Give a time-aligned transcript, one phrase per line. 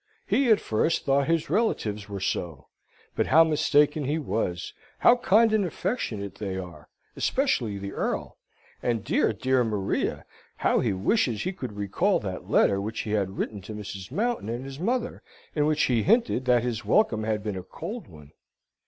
[0.25, 2.69] He at first thought his relatives were so:
[3.15, 4.73] but how mistaken he was!
[4.97, 8.39] How kind and affectionate they are, especially the Earl,
[8.81, 10.25] and dear, dear Maria!
[10.57, 14.11] How he wishes he could recall that letter which he had written to Mrs.
[14.11, 15.21] Mountain and his mother,
[15.53, 18.31] in which he hinted that his welcome had been a cold one!